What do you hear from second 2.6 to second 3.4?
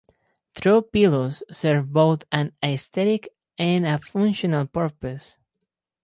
aesthetic